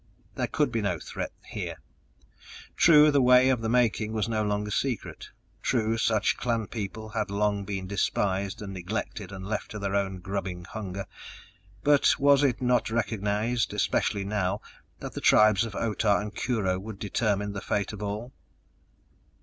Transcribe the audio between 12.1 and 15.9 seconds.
was it not recognized, especially now, that the tribes of